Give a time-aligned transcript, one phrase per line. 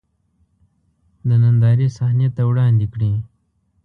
[1.27, 3.13] د نندارې صحنې ته وړاندې کړي.